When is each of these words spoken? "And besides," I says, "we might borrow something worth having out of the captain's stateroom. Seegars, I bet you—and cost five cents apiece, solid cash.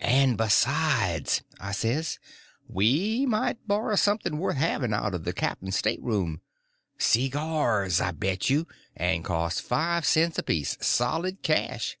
"And 0.00 0.36
besides," 0.36 1.44
I 1.60 1.70
says, 1.70 2.18
"we 2.66 3.24
might 3.26 3.68
borrow 3.68 3.94
something 3.94 4.36
worth 4.36 4.56
having 4.56 4.92
out 4.92 5.14
of 5.14 5.22
the 5.22 5.32
captain's 5.32 5.76
stateroom. 5.76 6.40
Seegars, 6.98 8.00
I 8.00 8.10
bet 8.10 8.50
you—and 8.50 9.24
cost 9.24 9.62
five 9.62 10.04
cents 10.04 10.36
apiece, 10.36 10.78
solid 10.80 11.42
cash. 11.44 11.96